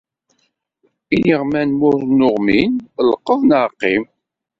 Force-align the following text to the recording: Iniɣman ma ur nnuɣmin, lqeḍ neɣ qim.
Iniɣman 1.15 1.69
ma 1.79 1.85
ur 1.91 1.99
nnuɣmin, 2.03 2.71
lqeḍ 3.09 3.39
neɣ 3.49 3.67
qim. 3.79 4.03